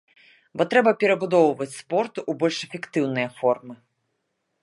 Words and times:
Бо 0.59 0.65
трэба 0.71 0.93
перабудоўваць 1.03 1.67
спорт 1.81 2.15
у 2.33 2.37
больш 2.43 2.57
эфектыўныя 2.69 3.29
формы. 3.39 3.73